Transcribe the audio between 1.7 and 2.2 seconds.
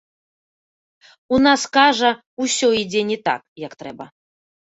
кажа,